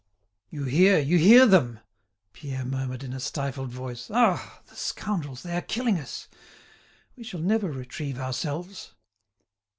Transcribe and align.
"You 0.49 0.63
hear, 0.63 0.97
you 0.97 1.19
hear 1.19 1.45
them?" 1.45 1.79
Pierre 2.33 2.65
murmured 2.65 3.03
in 3.03 3.13
a 3.13 3.19
stifled 3.19 3.69
voice. 3.71 4.09
"Ah! 4.11 4.61
the 4.65 4.75
scoundrels, 4.75 5.43
they 5.43 5.55
are 5.55 5.61
killing 5.61 5.99
us; 5.99 6.27
we 7.15 7.23
shall 7.23 7.39
never 7.41 7.71
retrieve 7.71 8.17
ourselves." 8.17 8.95